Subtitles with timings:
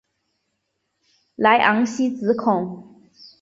[1.35, 3.03] 莱昂西兹孔。